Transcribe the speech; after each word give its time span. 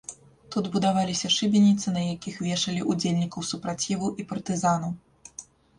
Тут 0.53 0.69
будаваліся 0.75 1.31
шыбеніцы, 1.35 1.87
на 1.97 2.01
якіх 2.15 2.41
вешалі 2.49 2.89
ўдзельнікаў 2.91 3.49
супраціву 3.53 4.15
і 4.23 4.31
партызанаў. 4.35 4.91